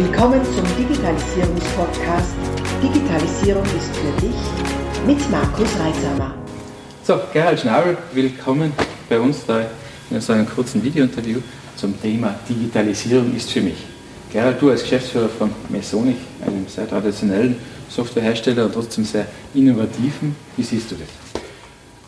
[0.00, 2.30] Willkommen zum Digitalisierungspodcast
[2.80, 4.36] Digitalisierung ist für dich
[5.04, 6.36] mit Markus Reitsamer.
[7.02, 8.72] So, Gerhard Schnabel, willkommen
[9.08, 9.66] bei uns da
[10.08, 11.40] in so einem kurzen Videointerview
[11.74, 13.86] zum Thema Digitalisierung ist für mich.
[14.32, 17.56] Gerhard, du als Geschäftsführer von Mesonic, einem sehr traditionellen
[17.88, 21.27] Softwarehersteller und trotzdem sehr innovativen, wie siehst du das?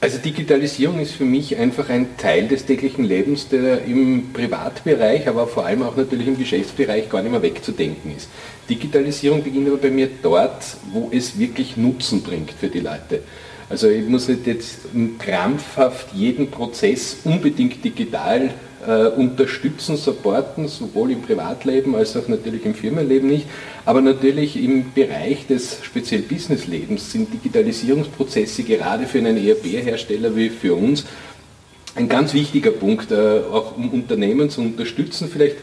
[0.02, 5.46] Also Digitalisierung ist für mich einfach ein Teil des täglichen Lebens, der im Privatbereich, aber
[5.46, 8.30] vor allem auch natürlich im Geschäftsbereich gar nicht mehr wegzudenken ist.
[8.70, 13.22] Digitalisierung beginnt aber bei mir dort, wo es wirklich Nutzen bringt für die Leute.
[13.68, 14.78] Also ich muss nicht jetzt
[15.18, 18.54] krampfhaft jeden Prozess unbedingt digital
[18.86, 23.46] äh, unterstützen, supporten, sowohl im Privatleben als auch natürlich im Firmenleben nicht.
[23.84, 30.74] Aber natürlich im Bereich des speziell Businesslebens sind Digitalisierungsprozesse gerade für einen ERP-Hersteller wie für
[30.74, 31.04] uns
[31.94, 35.28] ein ganz wichtiger Punkt, äh, auch um Unternehmen zu unterstützen.
[35.30, 35.56] Vielleicht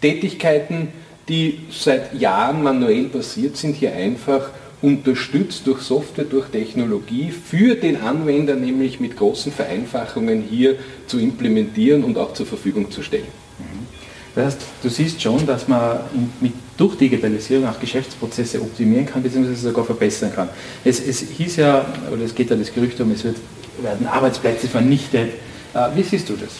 [0.00, 0.88] Tätigkeiten,
[1.28, 4.50] die seit Jahren manuell passiert sind, hier einfach
[4.82, 12.04] unterstützt durch Software, durch Technologie für den Anwender nämlich mit großen Vereinfachungen hier zu implementieren
[12.04, 13.26] und auch zur Verfügung zu stellen.
[13.58, 13.86] Mhm.
[14.34, 16.00] Das heißt, du siehst schon, dass man
[16.40, 20.50] mit, durch Digitalisierung auch Geschäftsprozesse optimieren kann, beziehungsweise sogar verbessern kann.
[20.84, 23.36] Es, es hieß ja, oder es geht ja das Gerücht um, es wird,
[23.80, 25.30] werden Arbeitsplätze vernichtet.
[25.72, 26.50] Äh, wie siehst du das?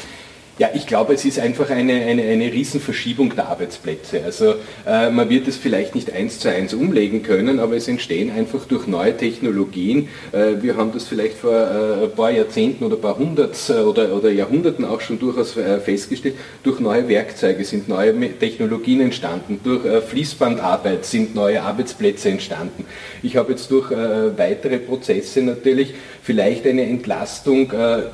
[0.59, 4.25] Ja, ich glaube, es ist einfach eine, eine, eine Riesenverschiebung der Arbeitsplätze.
[4.25, 4.55] Also
[4.87, 8.65] äh, man wird es vielleicht nicht eins zu eins umlegen können, aber es entstehen einfach
[8.65, 10.09] durch neue Technologien.
[10.33, 13.83] Äh, wir haben das vielleicht vor äh, ein paar Jahrzehnten oder ein paar hundert äh,
[13.83, 16.37] oder, oder Jahrhunderten auch schon durchaus äh, festgestellt.
[16.63, 19.61] Durch neue Werkzeuge sind neue Technologien entstanden.
[19.63, 22.87] Durch äh, Fließbandarbeit sind neue Arbeitsplätze entstanden.
[23.23, 27.69] Ich habe jetzt durch weitere Prozesse natürlich vielleicht eine Entlastung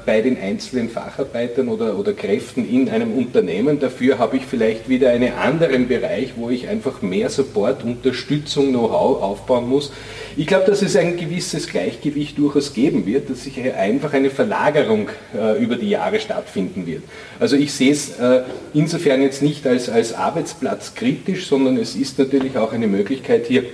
[0.06, 2.12] bei den einzelnen Facharbeitern oder, oder
[2.56, 3.80] in einem Unternehmen.
[3.80, 9.22] Dafür habe ich vielleicht wieder einen anderen Bereich, wo ich einfach mehr Support, Unterstützung, Know-how
[9.22, 9.92] aufbauen muss.
[10.36, 15.08] Ich glaube, dass es ein gewisses Gleichgewicht durchaus geben wird, dass sich einfach eine Verlagerung
[15.36, 17.02] äh, über die Jahre stattfinden wird.
[17.38, 18.42] Also ich sehe es äh,
[18.72, 23.64] insofern jetzt nicht als, als Arbeitsplatz kritisch, sondern es ist natürlich auch eine Möglichkeit hier,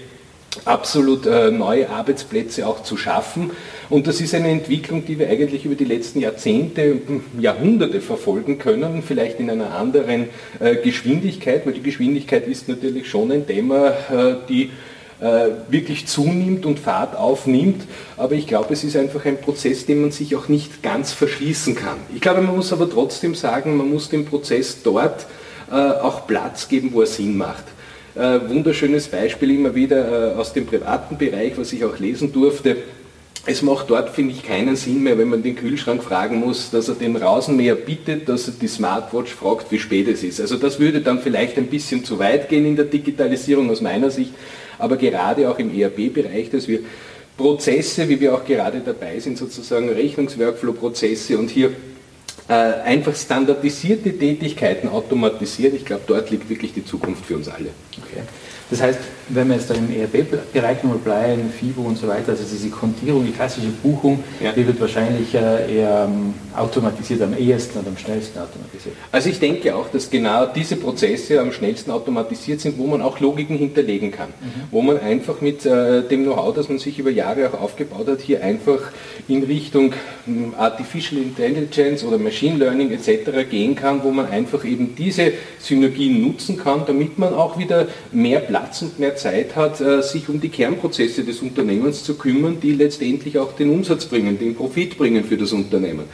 [0.64, 3.50] absolut äh, neue Arbeitsplätze auch zu schaffen.
[3.90, 8.58] Und das ist eine Entwicklung, die wir eigentlich über die letzten Jahrzehnte, hm, Jahrhunderte verfolgen
[8.58, 10.28] können, vielleicht in einer anderen
[10.60, 14.70] äh, Geschwindigkeit, weil die Geschwindigkeit ist natürlich schon ein Thema, äh, die
[15.20, 17.82] äh, wirklich zunimmt und Fahrt aufnimmt.
[18.18, 21.74] Aber ich glaube, es ist einfach ein Prozess, den man sich auch nicht ganz verschließen
[21.74, 21.96] kann.
[22.14, 25.26] Ich glaube, man muss aber trotzdem sagen, man muss dem Prozess dort
[25.70, 27.64] auch Platz geben, wo er Sinn macht.
[28.14, 32.78] Wunderschönes Beispiel immer wieder aus dem privaten Bereich, was ich auch lesen durfte.
[33.46, 36.88] Es macht dort, finde ich, keinen Sinn mehr, wenn man den Kühlschrank fragen muss, dass
[36.88, 40.40] er den Rasenmäher bittet, dass er die Smartwatch fragt, wie spät es ist.
[40.40, 44.10] Also das würde dann vielleicht ein bisschen zu weit gehen in der Digitalisierung aus meiner
[44.10, 44.32] Sicht,
[44.78, 46.80] aber gerade auch im ERP-Bereich, dass wir
[47.36, 51.70] Prozesse, wie wir auch gerade dabei sind, sozusagen Rechnungsworkflow-Prozesse und hier
[52.52, 55.74] einfach standardisierte Tätigkeiten automatisiert.
[55.74, 57.70] Ich glaube, dort liegt wirklich die Zukunft für uns alle.
[57.98, 58.22] Okay.
[58.70, 58.98] Das heißt,
[59.30, 63.24] wenn wir jetzt da im ERP-Bereich nochmal bleiben, FIBO und so weiter, also diese Kontierung,
[63.24, 64.52] die klassische Buchung, ja.
[64.52, 68.94] die wird wahrscheinlich äh, eher ähm, automatisiert, am ehesten und am schnellsten automatisiert.
[69.10, 73.20] Also ich denke auch, dass genau diese Prozesse am schnellsten automatisiert sind, wo man auch
[73.20, 74.62] Logiken hinterlegen kann, mhm.
[74.70, 78.20] wo man einfach mit äh, dem Know-how, das man sich über Jahre auch aufgebaut hat,
[78.20, 78.80] hier einfach
[79.28, 79.94] in Richtung
[80.26, 83.48] hm, Artificial Intelligence oder Machine Learning etc.
[83.50, 88.40] gehen kann, wo man einfach eben diese Synergien nutzen kann, damit man auch wieder mehr
[88.40, 92.58] Platz Platz und mehr Zeit hat, äh, sich um die Kernprozesse des Unternehmens zu kümmern,
[92.60, 96.04] die letztendlich auch den Umsatz bringen, den Profit bringen für das Unternehmen.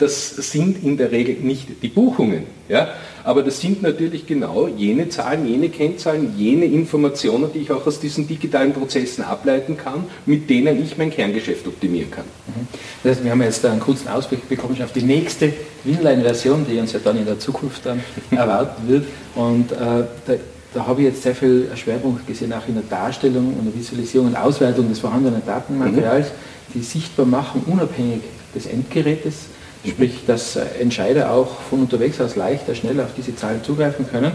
[0.00, 2.88] Das sind in der Regel nicht die Buchungen, ja,
[3.22, 8.00] aber das sind natürlich genau jene Zahlen, jene Kennzahlen, jene Informationen, die ich auch aus
[8.00, 12.24] diesen digitalen Prozessen ableiten kann, mit denen ich mein Kerngeschäft optimieren kann.
[12.24, 12.66] Mhm.
[13.02, 15.52] Das heißt, wir haben jetzt einen kurzen Ausblick bekommen auf die nächste
[15.84, 18.00] Winline-Version, die uns ja dann in der Zukunft dann
[18.30, 19.04] erwarten wird.
[19.34, 20.38] Und äh,
[20.72, 24.28] da habe ich jetzt sehr viel Schwerpunkt gesehen, auch in der Darstellung und der Visualisierung
[24.28, 26.72] und Auswertung des vorhandenen Datenmaterials, mhm.
[26.74, 28.22] die sichtbar machen, unabhängig
[28.54, 29.46] des Endgerätes.
[29.86, 34.32] Sprich, dass äh, Entscheider auch von unterwegs aus leichter, schneller auf diese Zahlen zugreifen können.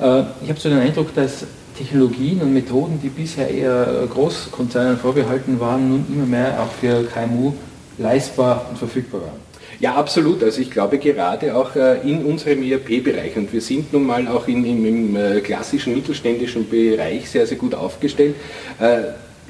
[0.00, 1.44] Äh, ich habe so den Eindruck, dass
[1.76, 7.54] Technologien und Methoden, die bisher eher Großkonzernen vorbehalten waren, nun immer mehr auch für KMU
[7.98, 9.50] leistbar und verfügbar waren.
[9.78, 10.42] Ja, absolut.
[10.42, 14.46] Also ich glaube gerade auch äh, in unserem ERP-Bereich und wir sind nun mal auch
[14.46, 18.34] in, im, im klassischen mittelständischen Bereich sehr, sehr gut aufgestellt.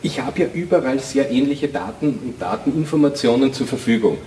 [0.03, 4.19] Ich habe ja überall sehr ähnliche Daten und Dateninformationen zur Verfügung.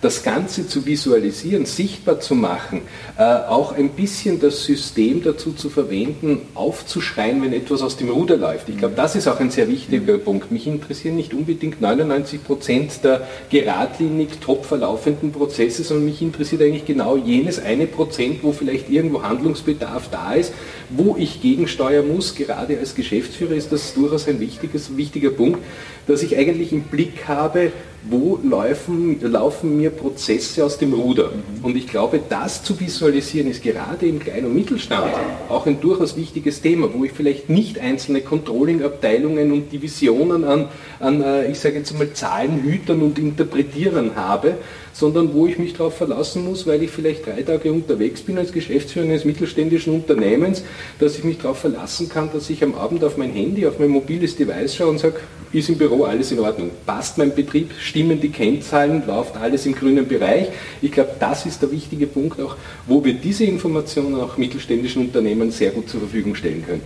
[0.00, 2.82] Das Ganze zu visualisieren, sichtbar zu machen,
[3.18, 8.36] äh, auch ein bisschen das System dazu zu verwenden, aufzuschreien, wenn etwas aus dem Ruder
[8.36, 8.68] läuft.
[8.68, 10.50] Ich glaube, das ist auch ein sehr wichtiger Punkt.
[10.50, 16.86] Mich interessieren nicht unbedingt 99 Prozent der geradlinig top verlaufenden Prozesse, sondern mich interessiert eigentlich
[16.86, 20.54] genau jenes eine Prozent, wo vielleicht irgendwo Handlungsbedarf da ist,
[20.88, 22.34] wo ich gegensteuern muss.
[22.34, 25.60] Gerade als Geschäftsführer ist das durchaus ein wichtiges, wichtiger Punkt,
[26.06, 31.30] dass ich eigentlich im Blick habe, wo laufen, laufen mir Prozesse aus dem Ruder.
[31.30, 31.64] Mhm.
[31.64, 35.12] Und ich glaube, das zu visualisieren ist gerade im Klein- und Mittelstand
[35.48, 40.68] auch ein durchaus wichtiges Thema, wo ich vielleicht nicht einzelne Controlling-Abteilungen und Divisionen an,
[40.98, 44.54] an äh, ich sage jetzt mal, Zahlenhütern und Interpretierern habe,
[44.92, 48.52] sondern wo ich mich darauf verlassen muss, weil ich vielleicht drei Tage unterwegs bin als
[48.52, 50.62] Geschäftsführer eines mittelständischen Unternehmens,
[50.98, 53.88] dass ich mich darauf verlassen kann, dass ich am Abend auf mein Handy, auf mein
[53.88, 55.20] mobiles Device schaue und sage,
[55.52, 59.74] ist im Büro alles in Ordnung, passt mein Betrieb, stimmen die Kennzahlen, läuft alles im
[59.74, 60.48] grünen Bereich.
[60.80, 62.56] Ich glaube, das ist der wichtige Punkt auch,
[62.86, 66.82] wo wir diese Informationen auch mittelständischen Unternehmen sehr gut zur Verfügung stellen können.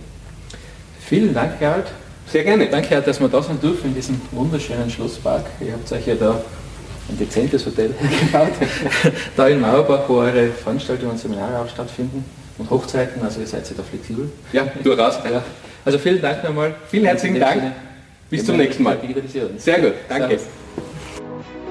[0.99, 1.85] Vielen Dank, Gerald.
[2.27, 2.67] Sehr gerne.
[2.67, 5.45] Danke, Herr, dass wir da sein dürfen in diesem wunderschönen Schlosspark.
[5.61, 6.41] Ihr habt euch ja da
[7.07, 8.53] ein dezentes Hotel gebaut,
[9.37, 12.25] da in Mauerbach, wo eure Veranstaltungen und Seminare auch stattfinden
[12.57, 14.31] und Hochzeiten, also ihr seid ja da flexibel.
[14.53, 15.19] Ja, durchaus.
[15.23, 15.43] Ja.
[15.83, 16.73] Also vielen Dank nochmal.
[16.89, 17.73] Vielen herzlichen Dank.
[18.37, 18.97] Bis zum nächsten Mal.
[19.57, 20.39] Sehr gut, danke.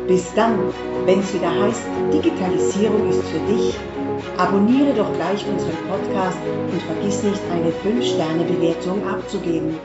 [0.06, 0.58] Bis dann,
[1.06, 1.82] wenn es wieder heißt,
[2.12, 3.74] Digitalisierung ist für dich.
[4.36, 6.38] Abonniere doch gleich unseren Podcast
[6.72, 9.78] und vergiss nicht, eine 5-Sterne-Bewertung abzugeben.